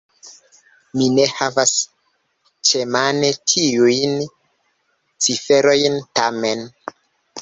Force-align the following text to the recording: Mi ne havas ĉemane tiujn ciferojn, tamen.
Mi 0.99 1.09
ne 1.17 1.25
havas 1.33 1.73
ĉemane 2.69 3.29
tiujn 3.53 4.17
ciferojn, 5.27 6.01
tamen. 6.21 6.65